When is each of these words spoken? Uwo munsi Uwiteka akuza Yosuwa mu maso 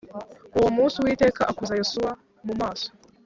Uwo 0.57 0.69
munsi 0.75 0.95
Uwiteka 0.97 1.41
akuza 1.51 1.73
Yosuwa 1.79 2.11
mu 2.45 2.53
maso 2.61 2.87